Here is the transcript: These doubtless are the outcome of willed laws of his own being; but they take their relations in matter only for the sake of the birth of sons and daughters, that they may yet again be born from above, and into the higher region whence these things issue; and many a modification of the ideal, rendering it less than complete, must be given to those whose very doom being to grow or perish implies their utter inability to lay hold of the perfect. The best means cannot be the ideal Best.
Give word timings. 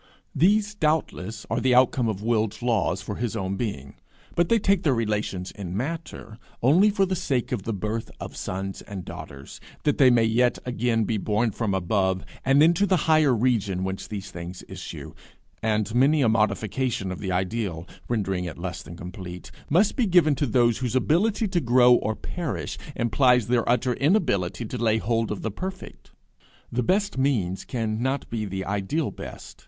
These 0.33 0.73
doubtless 0.73 1.45
are 1.51 1.59
the 1.59 1.75
outcome 1.75 2.07
of 2.07 2.23
willed 2.23 2.59
laws 2.63 3.07
of 3.07 3.19
his 3.19 3.35
own 3.35 3.55
being; 3.55 3.97
but 4.33 4.49
they 4.49 4.57
take 4.57 4.81
their 4.81 4.95
relations 4.95 5.51
in 5.51 5.77
matter 5.77 6.39
only 6.63 6.89
for 6.89 7.05
the 7.05 7.15
sake 7.15 7.51
of 7.51 7.61
the 7.61 7.71
birth 7.71 8.09
of 8.19 8.35
sons 8.35 8.81
and 8.81 9.05
daughters, 9.05 9.61
that 9.83 9.99
they 9.99 10.09
may 10.09 10.23
yet 10.23 10.57
again 10.65 11.03
be 11.03 11.19
born 11.19 11.51
from 11.51 11.75
above, 11.75 12.25
and 12.43 12.63
into 12.63 12.87
the 12.87 12.97
higher 13.05 13.31
region 13.35 13.83
whence 13.83 14.07
these 14.07 14.31
things 14.31 14.63
issue; 14.67 15.13
and 15.61 15.93
many 15.93 16.23
a 16.23 16.27
modification 16.29 17.11
of 17.11 17.19
the 17.19 17.31
ideal, 17.31 17.87
rendering 18.09 18.45
it 18.45 18.57
less 18.57 18.81
than 18.81 18.97
complete, 18.97 19.51
must 19.69 19.95
be 19.95 20.07
given 20.07 20.33
to 20.33 20.47
those 20.47 20.79
whose 20.79 20.93
very 20.93 21.05
doom 21.09 21.31
being 21.39 21.49
to 21.51 21.61
grow 21.61 21.93
or 21.93 22.15
perish 22.15 22.79
implies 22.95 23.45
their 23.45 23.69
utter 23.69 23.93
inability 23.93 24.65
to 24.65 24.79
lay 24.79 24.97
hold 24.97 25.31
of 25.31 25.43
the 25.43 25.51
perfect. 25.51 26.09
The 26.71 26.81
best 26.81 27.19
means 27.19 27.65
cannot 27.65 28.27
be 28.31 28.45
the 28.45 28.65
ideal 28.65 29.11
Best. 29.11 29.59